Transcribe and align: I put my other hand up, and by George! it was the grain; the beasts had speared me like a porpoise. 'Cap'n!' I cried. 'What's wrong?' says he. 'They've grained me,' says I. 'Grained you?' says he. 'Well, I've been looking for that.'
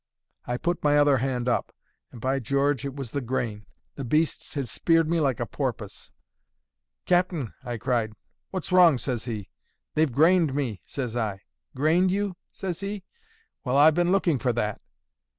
I 0.47 0.57
put 0.57 0.83
my 0.83 0.97
other 0.97 1.17
hand 1.17 1.47
up, 1.47 1.71
and 2.11 2.19
by 2.19 2.39
George! 2.39 2.85
it 2.85 2.95
was 2.95 3.11
the 3.11 3.21
grain; 3.21 3.67
the 3.93 4.03
beasts 4.03 4.55
had 4.55 4.67
speared 4.67 5.07
me 5.07 5.19
like 5.19 5.39
a 5.39 5.45
porpoise. 5.45 6.09
'Cap'n!' 7.05 7.53
I 7.63 7.77
cried. 7.77 8.13
'What's 8.49 8.71
wrong?' 8.71 8.97
says 8.97 9.25
he. 9.25 9.51
'They've 9.93 10.11
grained 10.11 10.55
me,' 10.55 10.81
says 10.87 11.15
I. 11.15 11.41
'Grained 11.75 12.09
you?' 12.09 12.35
says 12.51 12.79
he. 12.79 13.03
'Well, 13.63 13.77
I've 13.77 13.93
been 13.93 14.11
looking 14.11 14.39
for 14.39 14.51
that.' 14.53 14.81